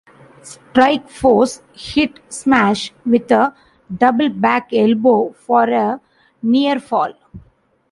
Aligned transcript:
Strike 0.41 1.07
Force 1.09 1.61
hit 1.73 2.21
Smash 2.27 2.91
with 3.05 3.29
a 3.29 3.55
double 3.95 4.29
back 4.29 4.73
elbow 4.73 5.31
for 5.33 5.69
a 5.69 6.01
near-fall. 6.41 7.13